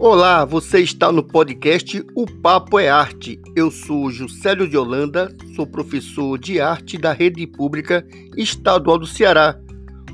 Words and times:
Olá, 0.00 0.44
você 0.44 0.78
está 0.78 1.10
no 1.10 1.24
podcast 1.24 2.06
O 2.14 2.24
Papo 2.24 2.78
é 2.78 2.88
Arte. 2.88 3.42
Eu 3.56 3.68
sou 3.68 4.12
Juscelio 4.12 4.68
de 4.68 4.76
Holanda, 4.78 5.36
sou 5.56 5.66
professor 5.66 6.38
de 6.38 6.60
arte 6.60 6.96
da 6.96 7.12
Rede 7.12 7.44
Pública 7.48 8.06
Estadual 8.36 8.96
do 8.96 9.08
Ceará. 9.08 9.58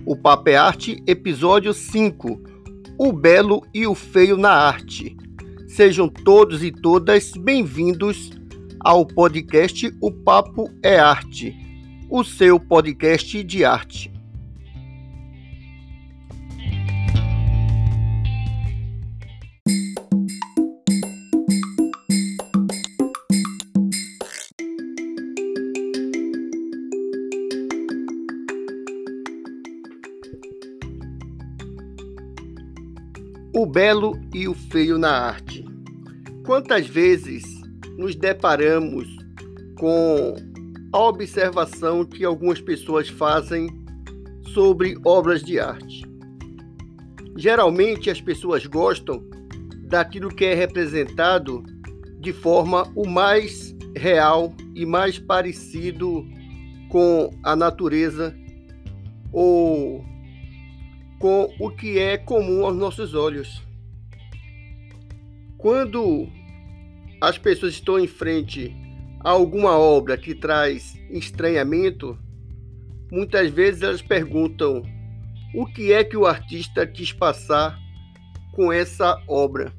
O 0.07 0.17
Papo 0.17 0.49
é 0.49 0.57
Arte, 0.57 1.03
episódio 1.07 1.75
5: 1.75 2.41
O 2.97 3.13
Belo 3.13 3.61
e 3.75 3.87
o 3.87 3.95
Feio 3.95 4.39
na 4.39 4.53
Arte. 4.53 5.19
Sejam 5.69 6.09
todos 6.09 6.65
e 6.65 6.73
todas 6.73 7.33
bem-vindos 7.33 8.31
ao 8.81 9.05
podcast 9.05 9.95
O 10.01 10.11
Papo 10.11 10.71
é 10.83 10.99
Arte, 10.99 11.55
o 12.09 12.25
seu 12.25 12.59
podcast 12.59 13.45
de 13.45 13.67
arte. 13.67 14.14
Belo 33.75 34.17
e 34.33 34.47
o 34.47 34.55
feio 34.55 34.97
na 34.97 35.11
arte. 35.11 35.65
Quantas 36.47 36.87
vezes 36.87 37.43
nos 37.99 38.15
deparamos 38.15 39.09
com 39.77 40.37
a 40.93 40.99
observação 41.01 42.05
que 42.05 42.25
algumas 42.25 42.61
pessoas 42.61 43.09
fazem 43.09 43.67
sobre 44.55 44.97
obras 45.05 45.43
de 45.43 45.59
arte? 45.59 46.05
Geralmente 47.37 48.09
as 48.11 48.21
pessoas 48.21 48.65
gostam 48.65 49.29
daquilo 49.89 50.29
que 50.33 50.45
é 50.45 50.55
representado 50.55 51.65
de 52.21 52.33
forma 52.33 52.89
o 52.95 53.09
mais 53.09 53.75
real 53.97 54.55
e 54.73 54.87
mais 54.87 55.19
parecido 55.19 56.25
com 56.89 57.29
a 57.43 57.57
natureza 57.57 58.33
ou 59.33 60.05
com 61.19 61.53
o 61.59 61.71
que 61.71 61.99
é 61.99 62.17
comum 62.17 62.65
aos 62.65 62.77
nossos 62.77 63.15
olhos. 63.15 63.65
Quando 65.65 66.29
as 67.23 67.39
pessoas 67.39 67.73
estão 67.73 67.99
em 67.99 68.07
frente 68.07 68.77
a 69.21 69.31
alguma 69.31 69.79
obra 69.79 70.15
que 70.19 70.35
traz 70.35 70.95
estranhamento, 71.09 72.19
muitas 73.11 73.51
vezes 73.51 73.81
elas 73.81 74.03
perguntam 74.03 74.83
o 75.55 75.65
que 75.65 75.91
é 75.91 76.05
que 76.05 76.19
o 76.19 76.27
artista 76.27 76.87
quis 76.87 77.15
passar 77.15 77.79
com 78.53 78.71
essa 78.71 79.19
obra. 79.27 79.73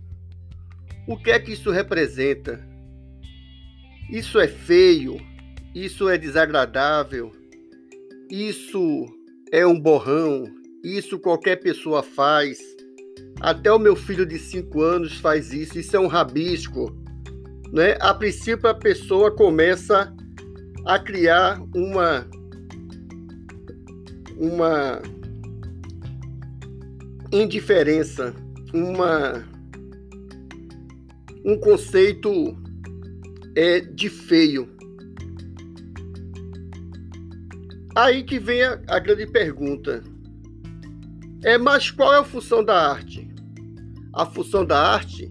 O 1.08 1.16
que 1.16 1.30
é 1.30 1.40
que 1.40 1.52
isso 1.52 1.70
representa? 1.70 2.68
Isso 4.10 4.40
é 4.40 4.48
feio? 4.48 5.18
Isso 5.76 6.10
é 6.10 6.18
desagradável? 6.18 7.32
Isso 8.28 9.06
é 9.52 9.68
um 9.68 9.80
borrão? 9.80 10.46
Isso 10.84 11.20
qualquer 11.20 11.58
pessoa 11.58 12.02
faz. 12.02 12.75
Até 13.42 13.72
o 13.72 13.80
meu 13.80 13.96
filho 13.96 14.26
de 14.26 14.40
5 14.40 14.82
anos 14.82 15.18
faz 15.20 15.54
isso. 15.54 15.78
Isso 15.78 15.96
é 15.96 16.00
um 16.00 16.08
rabisco. 16.08 16.96
Né? 17.72 17.98
A 18.00 18.14
princípio, 18.14 18.70
a 18.70 18.74
pessoa 18.74 19.32
começa 19.32 20.14
a 20.86 21.00
criar 21.00 21.62
uma, 21.76 22.28
uma 24.38 25.02
indiferença, 27.32 28.34
uma, 28.74 29.44
um 31.44 31.58
conceito 31.60 32.56
é, 33.56 33.80
de 33.80 34.10
feio. 34.10 34.70
Aí 37.96 38.24
que 38.24 38.40
vem 38.40 38.64
a, 38.64 38.80
a 38.88 39.00
grande 39.00 39.26
pergunta 39.26 40.04
é, 41.46 41.60
mas 41.60 41.92
qual 41.92 42.12
é 42.12 42.18
a 42.18 42.24
função 42.24 42.64
da 42.64 42.90
arte? 42.90 43.25
A 44.16 44.26
função 44.26 44.66
da 44.66 44.80
arte, 44.80 45.30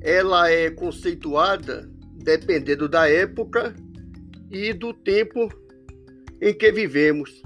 ela 0.00 0.50
é 0.50 0.68
conceituada 0.68 1.88
dependendo 2.16 2.88
da 2.88 3.08
época 3.08 3.72
e 4.50 4.72
do 4.72 4.92
tempo 4.92 5.48
em 6.42 6.52
que 6.52 6.72
vivemos. 6.72 7.40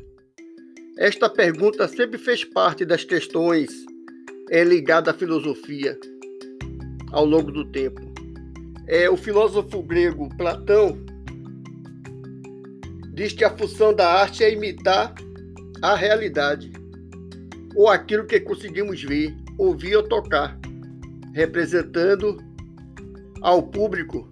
Esta 0.96 1.28
pergunta 1.28 1.86
sempre 1.86 2.16
fez 2.16 2.44
parte 2.44 2.82
das 2.86 3.04
questões 3.04 3.70
é, 4.50 4.64
ligadas 4.64 5.14
à 5.14 5.18
filosofia 5.18 5.98
ao 7.12 7.26
longo 7.26 7.52
do 7.52 7.66
tempo. 7.70 8.00
É, 8.86 9.10
o 9.10 9.18
filósofo 9.18 9.82
grego 9.82 10.34
Platão 10.34 10.96
diz 13.12 13.34
que 13.34 13.44
a 13.44 13.54
função 13.54 13.94
da 13.94 14.08
arte 14.08 14.42
é 14.42 14.50
imitar 14.50 15.14
a 15.82 15.94
realidade 15.94 16.72
ou 17.76 17.88
aquilo 17.88 18.26
que 18.26 18.40
conseguimos 18.40 19.02
ver, 19.02 19.43
ouvir 19.58 19.96
ou 19.96 20.02
tocar, 20.02 20.58
representando 21.32 22.38
ao 23.40 23.62
público 23.62 24.30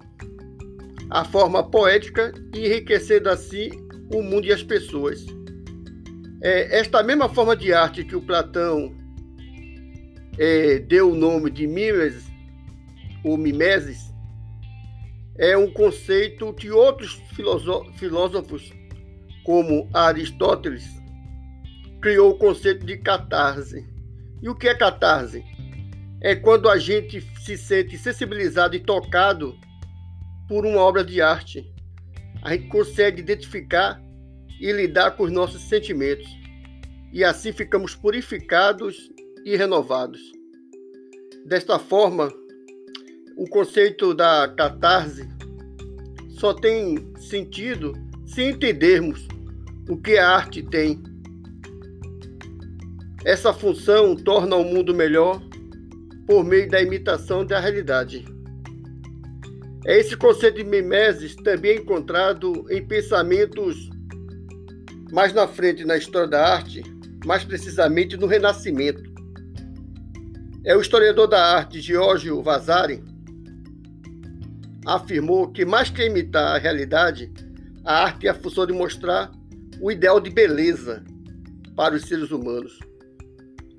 a 1.11 1.25
forma 1.25 1.63
poética 1.63 2.33
e 2.55 2.67
enriquecendo 2.67 3.29
assim 3.29 3.71
o 4.15 4.23
mundo 4.23 4.47
e 4.47 4.53
as 4.53 4.63
pessoas. 4.63 5.25
É, 6.43 6.79
esta 6.79 7.03
mesma 7.03 7.29
forma 7.29 7.55
de 7.55 7.73
arte 7.73 8.05
que 8.05 8.17
o 8.17 8.23
Platão 8.23 8.95
é, 10.39 10.79
deu 10.79 11.13
o 11.13 11.15
nome 11.15 11.51
de 11.51 11.67
mimes, 11.67 12.25
ou 13.25 13.37
mimeses, 13.37 14.13
é 15.39 15.57
um 15.57 15.71
conceito 15.71 16.53
que 16.53 16.71
outros 16.71 17.21
filósofos, 17.97 18.73
como 19.45 19.89
Aristóteles, 19.93 20.85
criou 22.01 22.33
o 22.33 22.39
conceito 22.39 22.85
de 22.85 22.97
catarse. 22.99 23.87
E 24.43 24.49
o 24.49 24.57
que 24.57 24.69
é 24.69 24.75
catarse? 24.75 25.45
É 26.21 26.35
quando 26.35 26.69
a 26.69 26.77
gente 26.77 27.21
se 27.45 27.57
sente 27.57 27.97
sensibilizado 27.97 28.75
e 28.75 28.81
tocado 28.81 29.57
por 30.49 30.67
uma 30.67 30.81
obra 30.81 31.05
de 31.05 31.23
arte. 31.23 31.65
A 32.43 32.53
gente 32.53 32.69
consegue 32.69 33.21
identificar 33.21 34.03
e 34.61 34.73
lidar 34.73 35.13
com 35.13 35.23
os 35.23 35.31
nossos 35.31 35.63
sentimentos. 35.69 36.27
E 37.13 37.23
assim 37.23 37.53
ficamos 37.53 37.95
purificados 37.95 39.11
e 39.45 39.57
renovados. 39.57 40.21
Desta 41.47 41.79
forma, 41.79 42.29
o 43.37 43.49
conceito 43.49 44.13
da 44.13 44.53
catarse 44.57 45.29
só 46.31 46.53
tem 46.53 47.15
sentido 47.17 47.93
se 48.27 48.43
entendermos 48.43 49.29
o 49.89 49.97
que 49.97 50.19
a 50.19 50.29
arte 50.31 50.63
tem 50.63 51.01
essa 53.25 53.53
função 53.53 54.17
torna 54.17 54.57
o 54.57 54.65
mundo 54.65 54.95
melhor 54.95 55.41
por 56.27 56.45
meio 56.45 56.69
da 56.69 56.81
imitação 56.81 57.45
da 57.45 57.61
realidade. 57.61 58.25
É 59.85 59.99
esse 59.99 60.17
conceito 60.17 60.57
de 60.57 60.65
mimeses 60.65 61.35
também 61.37 61.79
encontrado 61.79 62.67
em 62.71 62.87
pensamentos 62.87 63.91
mais 65.13 65.33
na 65.33 65.47
frente 65.47 65.85
na 65.85 65.97
história 65.97 66.29
da 66.29 66.55
arte, 66.55 66.83
mais 67.25 67.45
precisamente 67.45 68.17
no 68.17 68.27
Renascimento. 68.27 69.03
É 70.65 70.77
o 70.77 70.81
historiador 70.81 71.27
da 71.27 71.45
arte 71.57 71.81
Giorgio 71.81 72.43
Vasari 72.43 73.03
afirmou 74.87 75.51
que 75.51 75.65
mais 75.65 75.91
que 75.91 76.05
imitar 76.05 76.57
a 76.57 76.59
realidade, 76.59 77.33
a 77.85 78.05
arte 78.05 78.27
é 78.27 78.31
a 78.31 78.35
função 78.35 78.67
de 78.67 78.73
mostrar 78.73 79.31
o 79.81 79.91
ideal 79.91 80.21
de 80.21 80.31
beleza 80.31 81.05
para 81.77 81.95
os 81.95 82.03
seres 82.03 82.31
humanos. 82.31 82.79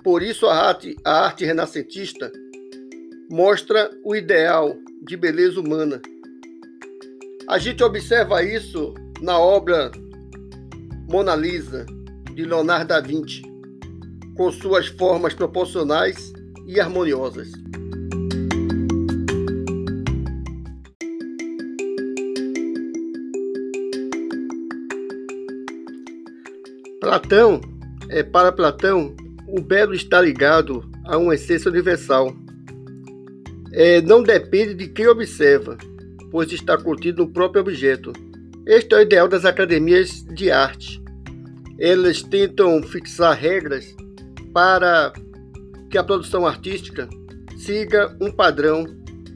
Por 0.04 0.22
isso, 0.22 0.46
a 0.46 0.68
arte, 0.68 0.94
a 1.02 1.24
arte 1.24 1.46
renascentista 1.46 2.30
mostra 3.30 3.90
o 4.04 4.14
ideal 4.14 4.76
de 5.02 5.16
beleza 5.16 5.58
humana. 5.58 6.00
A 7.48 7.56
gente 7.56 7.82
observa 7.82 8.42
isso 8.42 8.92
na 9.22 9.38
obra 9.38 9.90
Mona 11.08 11.34
Lisa, 11.34 11.86
de 12.34 12.44
Leonardo 12.44 12.88
da 12.88 13.00
Vinci, 13.00 13.40
com 14.36 14.52
suas 14.52 14.88
formas 14.88 15.32
proporcionais 15.32 16.34
e 16.66 16.78
harmoniosas. 16.78 17.50
Platão, 27.00 27.60
é, 28.10 28.22
para 28.22 28.52
Platão, 28.52 29.14
o 29.56 29.60
belo 29.60 29.94
está 29.94 30.20
ligado 30.20 30.84
a 31.04 31.16
uma 31.16 31.36
essência 31.36 31.70
universal. 31.70 32.34
É, 33.72 34.00
não 34.00 34.20
depende 34.20 34.74
de 34.74 34.88
quem 34.88 35.06
observa, 35.06 35.78
pois 36.32 36.50
está 36.50 36.76
contido 36.76 37.24
no 37.24 37.32
próprio 37.32 37.60
objeto. 37.60 38.12
Este 38.66 38.94
é 38.94 38.98
o 38.98 39.00
ideal 39.02 39.28
das 39.28 39.44
academias 39.44 40.24
de 40.24 40.50
arte. 40.50 41.00
Elas 41.78 42.20
tentam 42.20 42.82
fixar 42.82 43.38
regras 43.38 43.94
para 44.52 45.12
que 45.88 45.96
a 45.96 46.02
produção 46.02 46.44
artística 46.44 47.08
siga 47.56 48.16
um 48.20 48.32
padrão, 48.32 48.84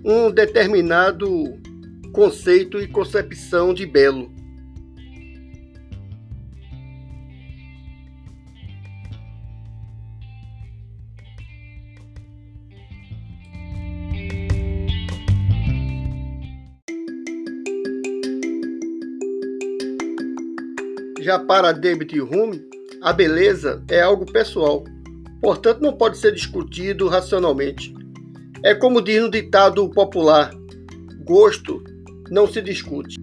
um 0.05 0.32
determinado 0.32 1.29
conceito 2.12 2.81
e 2.81 2.88
concepção 2.88 3.73
de 3.73 3.87
belo. 3.87 4.32
Já 21.28 21.38
para 21.38 21.72
David 21.72 22.22
Hume, 22.22 22.66
a 23.02 23.12
beleza 23.12 23.84
é 23.90 24.00
algo 24.00 24.25
pessoal, 24.25 24.82
portanto 25.42 25.82
não 25.82 25.92
pode 25.92 26.16
ser 26.16 26.32
discutido 26.32 27.06
racionalmente. 27.06 27.94
É 28.64 28.75
como 28.75 29.02
diz 29.02 29.20
no 29.20 29.30
ditado 29.30 29.90
popular: 29.90 30.50
gosto 31.26 31.84
não 32.30 32.46
se 32.46 32.62
discute. 32.62 33.16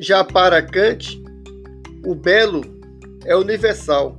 Já 0.00 0.24
para 0.24 0.60
Kant, 0.60 1.22
o 2.04 2.16
belo 2.16 2.62
é 3.24 3.36
universal, 3.36 4.16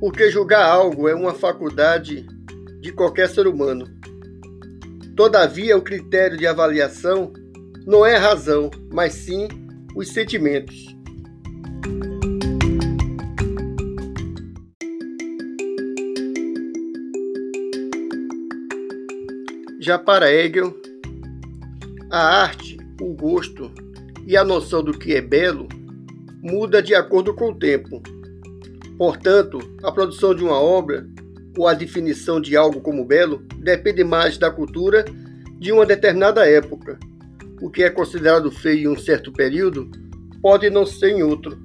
porque 0.00 0.30
julgar 0.30 0.64
algo 0.64 1.06
é 1.06 1.14
uma 1.14 1.34
faculdade 1.34 2.26
de 2.80 2.92
qualquer 2.92 3.28
ser 3.28 3.46
humano. 3.46 3.86
Todavia, 5.16 5.76
o 5.76 5.82
critério 5.82 6.36
de 6.36 6.46
avaliação 6.46 7.32
não 7.86 8.06
é 8.06 8.16
a 8.16 8.20
razão, 8.20 8.70
mas 8.92 9.12
sim 9.12 9.48
os 9.94 10.08
sentimentos. 10.08 10.86
Já 19.80 19.98
para 19.98 20.32
Hegel, 20.32 20.74
a 22.10 22.42
arte, 22.42 22.78
o 23.00 23.14
gosto 23.14 23.70
e 24.26 24.36
a 24.36 24.44
noção 24.44 24.82
do 24.84 24.96
que 24.96 25.14
é 25.14 25.20
belo 25.20 25.66
muda 26.42 26.82
de 26.82 26.94
acordo 26.94 27.34
com 27.34 27.50
o 27.50 27.58
tempo. 27.58 28.02
Portanto, 28.96 29.58
a 29.82 29.90
produção 29.90 30.34
de 30.34 30.44
uma 30.44 30.60
obra 30.60 31.08
ou 31.60 31.68
a 31.68 31.74
definição 31.74 32.40
de 32.40 32.56
algo 32.56 32.80
como 32.80 33.04
belo 33.04 33.44
depende 33.58 34.02
mais 34.02 34.38
da 34.38 34.50
cultura 34.50 35.04
de 35.58 35.70
uma 35.70 35.84
determinada 35.84 36.48
época. 36.48 36.98
O 37.60 37.68
que 37.68 37.82
é 37.82 37.90
considerado 37.90 38.50
feio 38.50 38.90
em 38.90 38.94
um 38.94 38.98
certo 38.98 39.30
período 39.30 39.90
pode 40.40 40.70
não 40.70 40.86
ser 40.86 41.10
em 41.10 41.22
outro. 41.22 41.62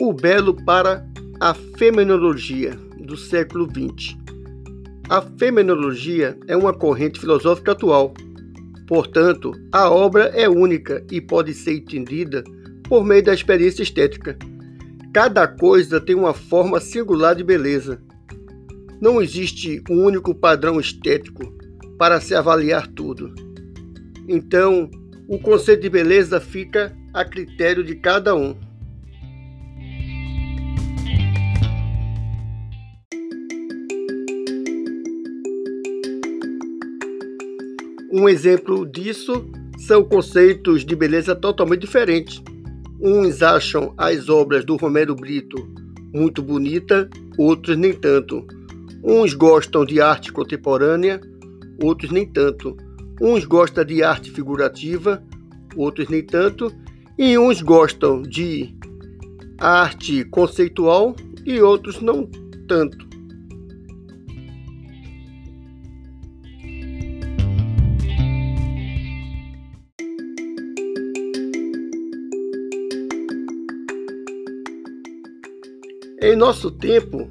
O 0.00 0.14
belo 0.14 0.54
para 0.64 1.06
a 1.38 1.52
fenomenologia 1.52 2.70
do 2.98 3.14
século 3.14 3.68
XX. 3.68 4.27
A 5.10 5.22
fenomenologia 5.22 6.38
é 6.46 6.54
uma 6.54 6.74
corrente 6.74 7.18
filosófica 7.18 7.72
atual. 7.72 8.12
Portanto, 8.86 9.52
a 9.72 9.88
obra 9.90 10.24
é 10.34 10.46
única 10.46 11.02
e 11.10 11.18
pode 11.18 11.54
ser 11.54 11.76
entendida 11.76 12.44
por 12.86 13.02
meio 13.02 13.22
da 13.22 13.32
experiência 13.32 13.82
estética. 13.82 14.36
Cada 15.14 15.48
coisa 15.48 15.98
tem 15.98 16.14
uma 16.14 16.34
forma 16.34 16.78
singular 16.78 17.34
de 17.34 17.42
beleza. 17.42 17.98
Não 19.00 19.22
existe 19.22 19.82
um 19.88 20.04
único 20.04 20.34
padrão 20.34 20.78
estético 20.78 21.56
para 21.96 22.20
se 22.20 22.34
avaliar 22.34 22.86
tudo. 22.88 23.34
Então, 24.28 24.90
o 25.26 25.38
conceito 25.38 25.80
de 25.80 25.88
beleza 25.88 26.38
fica 26.38 26.94
a 27.14 27.24
critério 27.24 27.82
de 27.82 27.94
cada 27.94 28.34
um. 28.34 28.54
Um 38.18 38.28
exemplo 38.28 38.84
disso 38.84 39.48
são 39.78 40.02
conceitos 40.02 40.84
de 40.84 40.96
beleza 40.96 41.36
totalmente 41.36 41.82
diferentes. 41.82 42.42
Uns 43.00 43.44
acham 43.44 43.94
as 43.96 44.28
obras 44.28 44.64
do 44.64 44.74
Romero 44.74 45.14
Brito 45.14 45.56
muito 46.12 46.42
bonita, 46.42 47.08
outros 47.38 47.76
nem 47.76 47.92
tanto. 47.92 48.44
Uns 49.04 49.34
gostam 49.34 49.84
de 49.84 50.00
arte 50.00 50.32
contemporânea, 50.32 51.20
outros 51.80 52.10
nem 52.10 52.26
tanto. 52.26 52.76
Uns 53.22 53.44
gostam 53.44 53.84
de 53.84 54.02
arte 54.02 54.32
figurativa, 54.32 55.22
outros 55.76 56.08
nem 56.08 56.26
tanto. 56.26 56.74
E 57.16 57.38
uns 57.38 57.62
gostam 57.62 58.20
de 58.20 58.74
arte 59.58 60.24
conceitual 60.24 61.14
e 61.46 61.60
outros 61.60 62.00
não 62.00 62.28
tanto. 62.66 63.07
Em 76.20 76.34
nosso 76.34 76.68
tempo, 76.68 77.30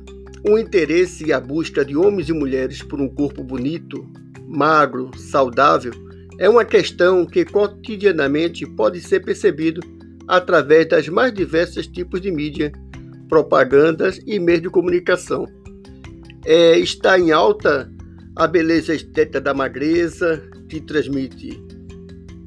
o 0.50 0.58
interesse 0.58 1.26
e 1.26 1.34
a 1.34 1.42
busca 1.42 1.84
de 1.84 1.98
homens 1.98 2.30
e 2.30 2.34
mulheres 2.34 2.82
por 2.82 3.02
um 3.02 3.10
corpo 3.10 3.44
bonito, 3.44 4.10
magro, 4.48 5.12
saudável 5.18 5.92
é 6.40 6.48
uma 6.48 6.64
questão 6.64 7.26
que 7.26 7.44
cotidianamente 7.44 8.66
pode 8.66 9.02
ser 9.02 9.26
percebido 9.26 9.82
através 10.26 10.88
das 10.88 11.10
mais 11.10 11.34
diversos 11.34 11.86
tipos 11.86 12.22
de 12.22 12.32
mídia, 12.32 12.72
propagandas 13.28 14.22
e 14.26 14.40
meios 14.40 14.62
de 14.62 14.70
comunicação. 14.70 15.46
É, 16.46 16.80
está 16.80 17.20
em 17.20 17.32
alta 17.32 17.92
a 18.38 18.48
beleza 18.48 18.96
estética 18.96 19.42
da 19.42 19.54
magreza, 19.54 20.42
que 20.70 20.80
transmite 20.80 21.62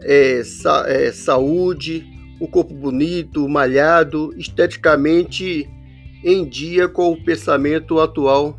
é, 0.01 0.43
sa 0.43 0.85
é, 0.89 1.13
saúde, 1.13 2.03
o 2.41 2.49
corpo 2.49 2.73
bonito, 2.73 3.47
malhado, 3.47 4.33
esteticamente 4.39 5.69
em 6.23 6.49
dia 6.49 6.89
com 6.89 7.11
o 7.13 7.25
pensamento 7.25 7.99
atual, 7.99 8.59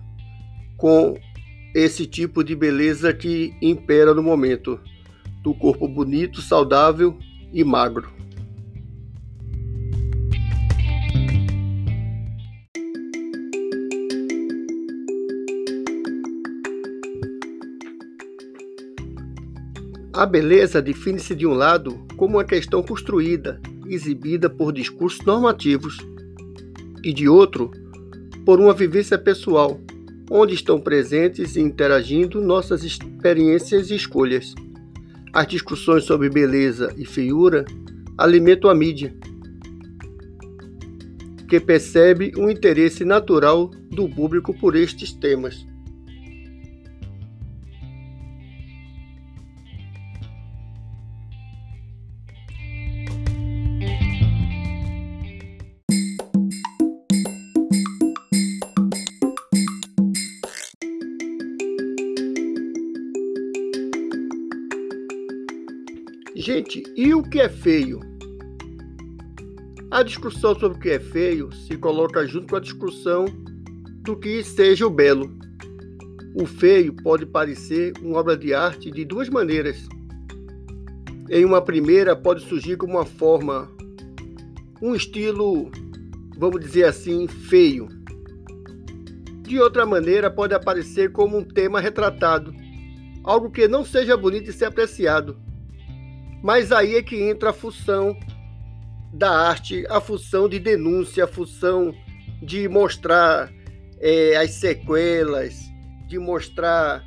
com 0.77 1.15
esse 1.75 2.05
tipo 2.05 2.43
de 2.43 2.55
beleza 2.55 3.13
que 3.13 3.53
impera 3.61 4.13
no 4.13 4.23
momento, 4.23 4.79
do 5.43 5.53
corpo 5.53 5.87
bonito, 5.87 6.41
saudável 6.41 7.17
e 7.53 7.63
magro. 7.63 8.09
A 20.13 20.25
beleza 20.25 20.81
define-se 20.81 21.33
de 21.33 21.47
um 21.47 21.53
lado 21.53 22.05
como 22.17 22.37
uma 22.37 22.43
questão 22.43 22.83
construída, 22.83 23.61
exibida 23.87 24.49
por 24.49 24.71
discursos 24.71 25.25
normativos 25.25 25.97
e 27.03 27.13
de 27.13 27.27
outro 27.27 27.71
por 28.45 28.59
uma 28.59 28.73
vivência 28.73 29.17
pessoal, 29.17 29.79
onde 30.29 30.53
estão 30.53 30.79
presentes 30.79 31.55
e 31.55 31.61
interagindo 31.61 32.41
nossas 32.41 32.83
experiências 32.83 33.91
e 33.91 33.95
escolhas. 33.95 34.53
As 35.33 35.47
discussões 35.47 36.03
sobre 36.03 36.29
beleza 36.29 36.93
e 36.97 37.05
feiura 37.05 37.65
alimentam 38.17 38.69
a 38.69 38.75
mídia, 38.75 39.15
que 41.47 41.59
percebe 41.59 42.31
um 42.37 42.49
interesse 42.49 43.03
natural 43.03 43.71
do 43.89 44.07
público 44.07 44.53
por 44.53 44.75
estes 44.75 45.11
temas. 45.11 45.65
Gente, 66.41 66.81
e 66.95 67.13
o 67.13 67.21
que 67.21 67.39
é 67.39 67.47
feio? 67.47 67.99
A 69.91 70.01
discussão 70.01 70.57
sobre 70.57 70.75
o 70.75 70.81
que 70.81 70.89
é 70.89 70.99
feio 70.99 71.51
se 71.53 71.77
coloca 71.77 72.25
junto 72.25 72.47
com 72.47 72.55
a 72.55 72.59
discussão 72.59 73.25
do 74.01 74.17
que 74.17 74.43
seja 74.43 74.87
o 74.87 74.89
belo. 74.89 75.37
O 76.33 76.47
feio 76.47 76.93
pode 76.93 77.27
parecer 77.27 77.93
uma 78.01 78.17
obra 78.17 78.35
de 78.35 78.55
arte 78.55 78.89
de 78.89 79.05
duas 79.05 79.29
maneiras. 79.29 79.87
Em 81.29 81.45
uma 81.45 81.61
primeira, 81.61 82.15
pode 82.15 82.43
surgir 82.47 82.75
como 82.75 82.93
uma 82.93 83.05
forma, 83.05 83.69
um 84.81 84.95
estilo 84.95 85.69
vamos 86.35 86.59
dizer 86.59 86.85
assim, 86.85 87.27
feio. 87.27 87.87
De 89.43 89.59
outra 89.59 89.85
maneira, 89.85 90.31
pode 90.31 90.55
aparecer 90.55 91.11
como 91.11 91.37
um 91.37 91.43
tema 91.43 91.79
retratado, 91.79 92.51
algo 93.23 93.51
que 93.51 93.67
não 93.67 93.85
seja 93.85 94.17
bonito 94.17 94.45
de 94.45 94.53
ser 94.53 94.65
apreciado. 94.65 95.50
Mas 96.41 96.71
aí 96.71 96.95
é 96.95 97.03
que 97.03 97.21
entra 97.21 97.51
a 97.51 97.53
função 97.53 98.17
da 99.13 99.29
arte, 99.29 99.85
a 99.89 100.01
função 100.01 100.49
de 100.49 100.59
denúncia, 100.59 101.25
a 101.25 101.27
função 101.27 101.93
de 102.41 102.67
mostrar 102.67 103.51
é, 103.99 104.35
as 104.37 104.51
sequelas, 104.51 105.55
de 106.07 106.17
mostrar 106.17 107.03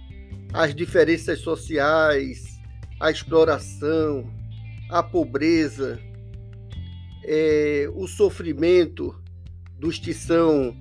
as 0.52 0.74
diferenças 0.74 1.40
sociais, 1.40 2.60
a 3.00 3.10
exploração, 3.10 4.30
a 4.88 5.02
pobreza, 5.02 5.98
é, 7.24 7.88
o 7.94 8.06
sofrimento 8.06 9.20
dos 9.78 9.98
que 9.98 10.14
são 10.14 10.76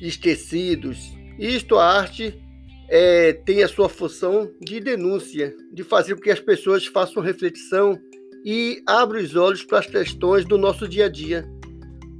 esquecidos. 0.00 1.12
Isto 1.38 1.76
a 1.76 1.98
arte 1.98 2.40
é, 2.90 3.32
tem 3.32 3.62
a 3.62 3.68
sua 3.68 3.88
função 3.88 4.50
de 4.60 4.80
denúncia, 4.80 5.54
de 5.72 5.84
fazer 5.84 6.16
com 6.16 6.22
que 6.22 6.30
as 6.30 6.40
pessoas 6.40 6.84
façam 6.84 7.22
reflexão 7.22 7.96
e 8.44 8.82
abram 8.84 9.20
os 9.20 9.36
olhos 9.36 9.62
para 9.62 9.78
as 9.78 9.86
questões 9.86 10.44
do 10.44 10.58
nosso 10.58 10.88
dia 10.88 11.06
a 11.06 11.08
dia. 11.08 11.48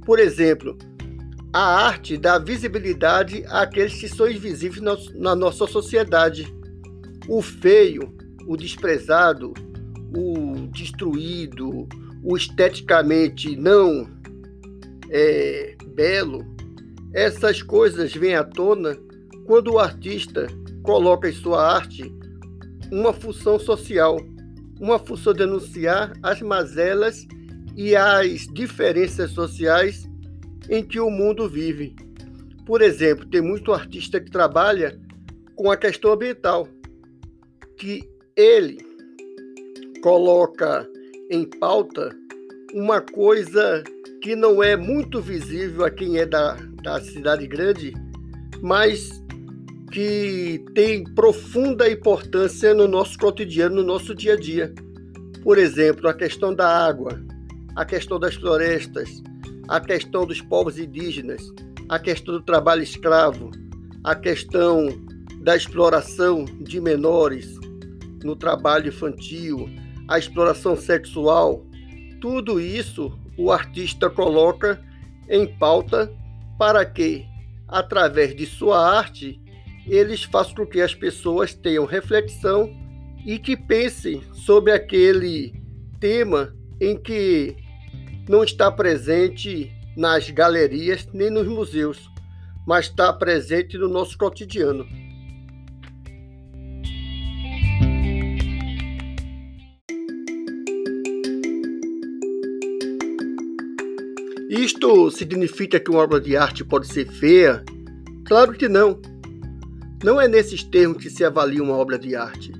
Por 0.05 0.17
exemplo, 0.17 0.77
a 1.51 1.85
arte 1.85 2.15
dá 2.15 2.39
visibilidade 2.39 3.43
àqueles 3.49 3.99
que 3.99 4.07
são 4.07 4.31
invisíveis 4.31 4.81
na 5.13 5.35
nossa 5.35 5.67
sociedade. 5.67 6.47
O 7.27 7.41
feio, 7.41 8.15
o 8.47 8.55
desprezado, 8.55 9.53
o 10.15 10.67
destruído, 10.71 11.85
o 12.23 12.37
esteticamente 12.37 13.57
não 13.57 14.09
é, 15.09 15.75
belo, 15.93 16.45
essas 17.13 17.61
coisas 17.61 18.13
vêm 18.13 18.35
à 18.35 18.43
tona 18.45 18.97
quando 19.51 19.73
o 19.73 19.79
artista 19.79 20.47
coloca 20.81 21.27
em 21.27 21.33
sua 21.33 21.75
arte 21.75 22.09
uma 22.89 23.11
função 23.11 23.59
social, 23.59 24.15
uma 24.79 24.97
função 24.97 25.33
de 25.33 25.39
denunciar 25.39 26.13
as 26.23 26.41
mazelas 26.41 27.27
e 27.75 27.93
as 27.93 28.47
diferenças 28.53 29.31
sociais 29.31 30.09
em 30.69 30.81
que 30.81 31.01
o 31.01 31.09
mundo 31.09 31.49
vive. 31.49 31.93
Por 32.65 32.81
exemplo, 32.81 33.25
tem 33.25 33.41
muito 33.41 33.73
artista 33.73 34.21
que 34.21 34.31
trabalha 34.31 34.97
com 35.53 35.69
a 35.69 35.75
questão 35.75 36.13
ambiental, 36.13 36.65
que 37.75 38.09
ele 38.37 38.77
coloca 40.01 40.89
em 41.29 41.43
pauta 41.43 42.15
uma 42.73 43.01
coisa 43.01 43.83
que 44.21 44.33
não 44.33 44.63
é 44.63 44.77
muito 44.77 45.19
visível 45.19 45.83
a 45.83 45.91
quem 45.91 46.19
é 46.19 46.25
da, 46.25 46.53
da 46.81 47.01
cidade 47.01 47.45
grande, 47.47 47.93
mas 48.61 49.20
que 49.91 50.63
tem 50.73 51.03
profunda 51.03 51.91
importância 51.91 52.73
no 52.73 52.87
nosso 52.87 53.17
cotidiano, 53.19 53.75
no 53.75 53.83
nosso 53.83 54.15
dia 54.15 54.33
a 54.33 54.37
dia. 54.37 54.73
Por 55.43 55.57
exemplo, 55.57 56.07
a 56.07 56.13
questão 56.13 56.55
da 56.55 56.85
água, 56.85 57.21
a 57.75 57.83
questão 57.83 58.17
das 58.17 58.35
florestas, 58.35 59.21
a 59.67 59.81
questão 59.81 60.25
dos 60.25 60.39
povos 60.39 60.79
indígenas, 60.79 61.41
a 61.89 61.99
questão 61.99 62.35
do 62.35 62.41
trabalho 62.41 62.81
escravo, 62.81 63.51
a 64.03 64.15
questão 64.15 64.87
da 65.41 65.57
exploração 65.57 66.45
de 66.45 66.79
menores 66.79 67.59
no 68.23 68.35
trabalho 68.35 68.89
infantil, 68.89 69.69
a 70.07 70.17
exploração 70.17 70.75
sexual, 70.75 71.65
tudo 72.21 72.61
isso 72.61 73.11
o 73.37 73.51
artista 73.51 74.09
coloca 74.09 74.79
em 75.27 75.47
pauta 75.57 76.13
para 76.57 76.85
que, 76.85 77.25
através 77.67 78.35
de 78.35 78.45
sua 78.45 78.97
arte, 78.97 79.40
eles 79.87 80.23
façam 80.23 80.55
com 80.55 80.65
que 80.65 80.81
as 80.81 80.93
pessoas 80.93 81.53
tenham 81.53 81.85
reflexão 81.85 82.71
e 83.25 83.37
que 83.37 83.55
pensem 83.55 84.21
sobre 84.33 84.71
aquele 84.71 85.53
tema 85.99 86.55
em 86.79 86.97
que 86.97 87.55
não 88.27 88.43
está 88.43 88.71
presente 88.71 89.71
nas 89.95 90.29
galerias 90.29 91.07
nem 91.13 91.29
nos 91.29 91.47
museus, 91.47 92.09
mas 92.65 92.85
está 92.85 93.11
presente 93.11 93.77
no 93.77 93.87
nosso 93.87 94.17
cotidiano. 94.17 94.87
Isto 104.49 105.09
significa 105.11 105.79
que 105.79 105.89
uma 105.89 106.01
obra 106.01 106.19
de 106.19 106.35
arte 106.35 106.63
pode 106.63 106.87
ser 106.87 107.07
feia? 107.07 107.63
Claro 108.25 108.53
que 108.53 108.67
não. 108.67 109.01
Não 110.03 110.19
é 110.19 110.27
nesses 110.27 110.63
termos 110.63 111.01
que 111.01 111.09
se 111.09 111.23
avalia 111.23 111.61
uma 111.61 111.77
obra 111.77 111.97
de 111.99 112.15
arte. 112.15 112.51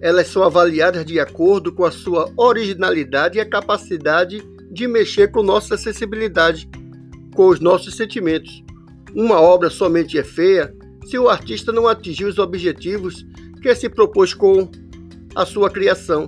Elas 0.00 0.26
são 0.26 0.42
avaliadas 0.42 1.06
de 1.06 1.18
acordo 1.18 1.72
com 1.72 1.84
a 1.84 1.90
sua 1.90 2.30
originalidade 2.36 3.38
e 3.38 3.40
a 3.40 3.48
capacidade 3.48 4.42
de 4.70 4.86
mexer 4.86 5.30
com 5.30 5.42
nossa 5.42 5.76
sensibilidade, 5.76 6.68
com 7.34 7.48
os 7.48 7.60
nossos 7.60 7.96
sentimentos. 7.96 8.62
Uma 9.14 9.40
obra 9.40 9.70
somente 9.70 10.18
é 10.18 10.24
feia 10.24 10.74
se 11.06 11.18
o 11.18 11.28
artista 11.28 11.72
não 11.72 11.88
atingir 11.88 12.26
os 12.26 12.38
objetivos 12.38 13.26
que 13.62 13.74
se 13.74 13.88
propôs 13.88 14.34
com 14.34 14.70
a 15.34 15.46
sua 15.46 15.70
criação. 15.70 16.26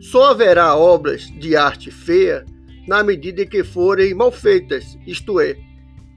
Só 0.00 0.30
haverá 0.30 0.76
obras 0.76 1.22
de 1.38 1.56
arte 1.56 1.90
feia 1.90 2.44
na 2.86 3.02
medida 3.02 3.42
em 3.42 3.46
que 3.46 3.64
forem 3.64 4.14
mal 4.14 4.30
feitas, 4.30 4.84
isto 5.06 5.40
é, 5.40 5.56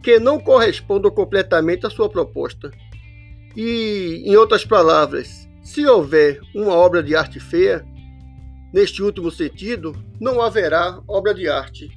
que 0.03 0.19
não 0.19 0.39
correspondam 0.39 1.11
completamente 1.11 1.85
à 1.85 1.89
sua 1.89 2.09
proposta. 2.09 2.71
E, 3.55 4.24
em 4.25 4.36
outras 4.36 4.65
palavras, 4.65 5.48
se 5.62 5.86
houver 5.86 6.39
uma 6.55 6.74
obra 6.74 7.03
de 7.03 7.15
arte 7.15 7.39
feia, 7.39 7.86
neste 8.74 9.03
último 9.03 9.29
sentido, 9.29 9.93
não 10.20 10.41
haverá 10.41 11.01
obra 11.08 11.34
de 11.34 11.48
arte. 11.48 11.89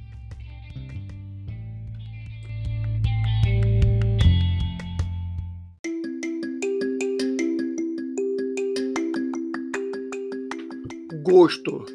Gosto. 11.23 11.85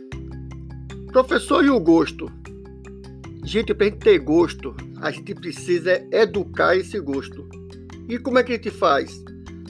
Professor, 1.13 1.65
e 1.65 1.71
o 1.71 1.79
gosto? 1.79 2.31
Gente, 3.45 3.75
para 3.75 3.87
a 3.87 3.91
gente 3.91 4.01
ter 4.01 4.19
gosto, 4.19 4.77
a 5.01 5.11
gente 5.11 5.35
precisa 5.35 6.07
educar 6.13 6.77
esse 6.77 6.99
gosto. 7.01 7.49
E 8.09 8.19
como 8.19 8.39
é 8.39 8.43
que 8.43 8.53
a 8.53 8.57
gente 8.57 8.71
faz? 8.71 9.23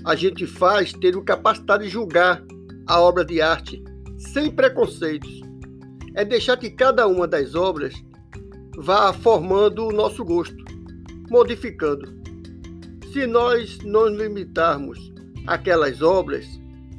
A 0.04 0.14
gente 0.14 0.46
faz 0.46 0.92
tendo 0.92 1.22
capacidade 1.22 1.84
de 1.84 1.90
julgar 1.90 2.42
a 2.86 3.00
obra 3.00 3.24
de 3.24 3.40
arte 3.40 3.82
sem 4.18 4.50
preconceitos. 4.50 5.40
É 6.14 6.24
deixar 6.24 6.56
que 6.56 6.70
cada 6.70 7.06
uma 7.06 7.28
das 7.28 7.54
obras 7.54 7.94
vá 8.76 9.12
formando 9.12 9.86
o 9.86 9.92
nosso 9.92 10.24
gosto, 10.24 10.64
modificando. 11.30 12.18
Se 13.12 13.26
nós 13.26 13.78
não 13.78 14.08
limitarmos 14.08 15.12
aquelas 15.46 16.00
obras, 16.00 16.46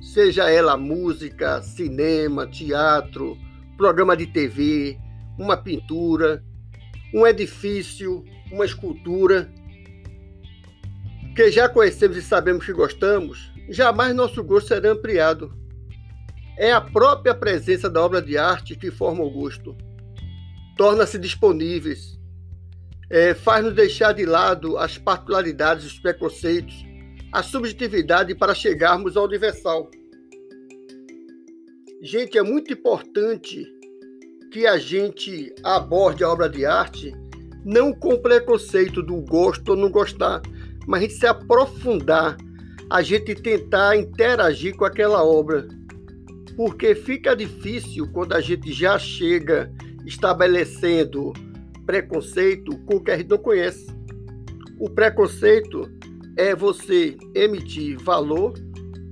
seja 0.02 0.50
ela 0.50 0.78
música, 0.78 1.62
cinema, 1.62 2.46
teatro, 2.48 3.38
programa 3.78 4.16
de 4.16 4.28
TV, 4.28 4.98
uma 5.40 5.58
pintura, 5.58 6.44
um 7.14 7.26
edifício, 7.26 8.24
uma 8.52 8.66
escultura 8.66 9.52
que 11.36 11.50
já 11.52 11.70
conhecemos 11.70 12.18
e 12.18 12.22
sabemos 12.22 12.66
que 12.66 12.74
gostamos, 12.74 13.52
jamais 13.70 14.16
nosso 14.16 14.44
gosto 14.44 14.68
será 14.68 14.92
ampliado. 14.92 15.54
É 16.58 16.72
a 16.72 16.82
própria 16.82 17.34
presença 17.34 17.90
da 17.90 18.04
obra 18.04 18.22
de 18.22 18.38
arte 18.38 18.76
que 18.76 18.92
forma 18.92 19.24
o 19.24 19.32
gosto. 19.32 19.76
Torna-se 20.78 21.18
disponíveis, 21.18 22.20
é, 23.10 23.34
faz-nos 23.34 23.74
deixar 23.74 24.14
de 24.14 24.26
lado 24.26 24.78
as 24.78 24.98
particularidades, 24.98 25.86
os 25.86 26.00
preconceitos, 26.00 26.86
a 27.32 27.42
subjetividade 27.42 28.36
para 28.36 28.54
chegarmos 28.54 29.16
ao 29.16 29.26
universal. 29.26 29.90
Gente, 32.02 32.38
é 32.38 32.42
muito 32.42 32.74
importante 32.74 33.66
que 34.52 34.68
a 34.68 34.78
gente 34.78 35.54
aborde 35.64 36.24
a 36.24 36.30
obra 36.30 36.50
de 36.50 36.66
arte 36.66 37.14
não 37.64 37.94
com 37.94 38.18
preconceito 38.18 39.04
do 39.04 39.22
gosto 39.22 39.70
ou 39.70 39.78
não 39.78 39.90
gostar, 39.90 40.42
mas 40.92 41.00
a 41.00 41.02
gente 41.04 41.14
se 41.14 41.26
aprofundar, 41.26 42.36
a 42.90 43.02
gente 43.02 43.34
tentar 43.34 43.96
interagir 43.96 44.76
com 44.76 44.84
aquela 44.84 45.24
obra. 45.24 45.66
Porque 46.58 46.94
fica 46.94 47.34
difícil 47.34 48.12
quando 48.12 48.34
a 48.34 48.42
gente 48.42 48.74
já 48.74 49.00
chega 49.00 49.72
estabelecendo 50.06 51.32
preconceito 51.86 52.78
com 52.80 52.98
o 52.98 53.02
que 53.02 53.10
a 53.10 53.18
gente 53.18 53.30
não 53.30 53.38
conhece. 53.38 53.88
O 54.78 54.90
preconceito 54.90 55.90
é 56.36 56.54
você 56.54 57.18
emitir 57.34 57.98
valor 57.98 58.54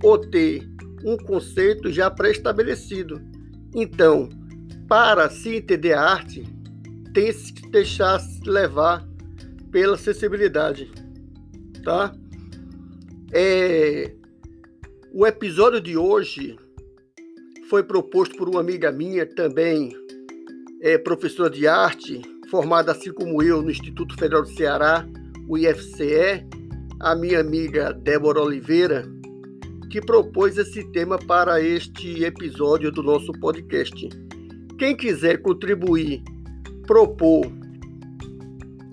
ou 0.03 0.17
ter 0.17 0.69
um 1.05 1.15
conceito 1.15 1.89
já 1.89 2.11
pré-estabelecido. 2.11 3.21
Então, 3.73 4.27
para 4.85 5.29
se 5.29 5.55
entender 5.55 5.93
a 5.93 6.01
arte, 6.01 6.43
tem 7.13 7.31
que 7.31 7.69
deixar 7.69 8.19
se 8.19 8.43
levar 8.49 9.07
pela 9.71 9.97
sensibilidade, 9.97 10.91
tá? 11.83 12.13
É, 13.31 14.13
o 15.13 15.25
episódio 15.25 15.81
de 15.81 15.97
hoje 15.97 16.57
foi 17.69 17.83
proposto 17.83 18.35
por 18.37 18.49
uma 18.49 18.59
amiga 18.59 18.91
minha, 18.91 19.25
também 19.25 19.95
é, 20.81 20.97
professora 20.97 21.49
de 21.49 21.67
arte, 21.67 22.21
formada 22.49 22.91
assim 22.91 23.11
como 23.11 23.43
eu 23.43 23.61
no 23.61 23.69
Instituto 23.69 24.15
Federal 24.17 24.43
do 24.43 24.49
Ceará, 24.49 25.05
o 25.47 25.57
IFCE, 25.57 26.45
a 26.99 27.15
minha 27.15 27.39
amiga 27.39 27.93
Débora 27.93 28.41
Oliveira, 28.41 29.05
que 29.89 30.01
propôs 30.01 30.57
esse 30.57 30.83
tema 30.91 31.17
para 31.17 31.61
este 31.61 32.23
episódio 32.23 32.91
do 32.91 33.01
nosso 33.01 33.31
podcast. 33.33 34.09
Quem 34.77 34.95
quiser 34.95 35.41
contribuir, 35.41 36.23
propor 36.85 37.45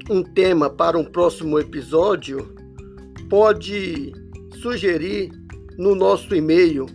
um 0.09 0.23
tema 0.23 0.71
para 0.71 0.99
um 0.99 1.05
próximo 1.05 1.59
episódio, 1.59 2.55
pode 3.29 4.13
sugerir 4.61 5.31
no 5.79 5.95
nosso 5.95 6.35
e-mail, 6.35 6.87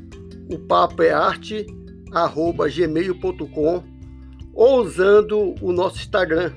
o 0.50 0.58
papo 0.58 1.04
é 1.04 1.12
arte, 1.12 1.66
arroba 2.12 2.70
gmail.com, 2.70 3.84
ou 4.54 4.82
usando 4.82 5.56
o 5.62 5.72
nosso 5.72 5.98
Instagram, 6.00 6.52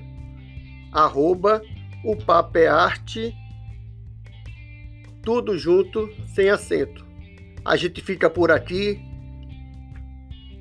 arroba 0.92 1.62
o 2.04 2.16
papo 2.16 2.58
é 2.58 2.66
arte, 2.66 3.34
tudo 5.22 5.56
junto, 5.56 6.10
sem 6.34 6.50
acento. 6.50 7.04
A 7.64 7.76
gente 7.76 8.02
fica 8.02 8.28
por 8.28 8.50
aqui. 8.50 9.00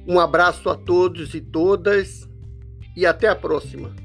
Um 0.08 0.20
abraço 0.20 0.70
a 0.70 0.76
todos 0.76 1.34
e 1.34 1.42
todas 1.42 2.30
e 2.96 3.06
até 3.06 3.28
a 3.28 3.36
próxima. 3.36 4.03